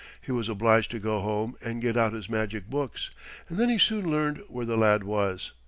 [0.19, 3.11] He was obliged to go home and get out his magic books,
[3.49, 5.51] and then he soon learned where the lad was.